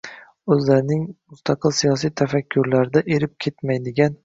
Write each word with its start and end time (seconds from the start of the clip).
o‘zlarining 0.53 1.03
mustaqil 1.09 1.77
siyosiy 1.81 2.13
tafakkurlarida 2.23 3.07
erib 3.19 3.39
ketmaydigan 3.47 4.19